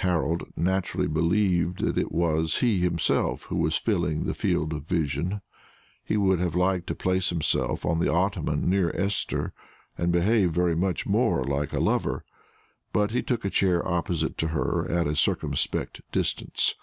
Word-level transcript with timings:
Harold 0.00 0.42
naturally 0.56 1.08
believed 1.08 1.78
that 1.78 1.96
it 1.96 2.12
was 2.12 2.58
he 2.58 2.80
himself 2.80 3.44
who 3.44 3.56
was 3.56 3.78
filling 3.78 4.24
the 4.24 4.34
field 4.34 4.74
of 4.74 4.84
vision. 4.84 5.40
He 6.04 6.18
would 6.18 6.38
have 6.38 6.54
liked 6.54 6.86
to 6.88 6.94
place 6.94 7.30
himself 7.30 7.86
on 7.86 7.98
the 7.98 8.12
ottoman 8.12 8.68
near 8.68 8.90
Esther, 8.94 9.54
and 9.96 10.12
behave 10.12 10.50
very 10.50 10.76
much 10.76 11.06
more 11.06 11.42
like 11.44 11.72
a 11.72 11.80
lover; 11.80 12.26
but 12.92 13.12
he 13.12 13.22
took 13.22 13.42
a 13.42 13.48
chair 13.48 13.82
opposite 13.88 14.36
to 14.36 14.48
her 14.48 14.86
at 14.90 15.06
a 15.06 15.16
circumspect 15.16 16.02
distance. 16.12 16.74